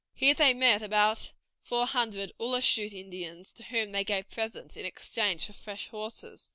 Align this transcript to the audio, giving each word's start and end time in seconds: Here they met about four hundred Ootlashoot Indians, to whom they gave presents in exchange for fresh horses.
Here 0.15 0.33
they 0.33 0.55
met 0.55 0.81
about 0.81 1.31
four 1.61 1.85
hundred 1.85 2.31
Ootlashoot 2.39 2.91
Indians, 2.91 3.53
to 3.53 3.63
whom 3.65 3.91
they 3.91 4.03
gave 4.03 4.31
presents 4.31 4.75
in 4.75 4.83
exchange 4.83 5.45
for 5.45 5.53
fresh 5.53 5.89
horses. 5.89 6.49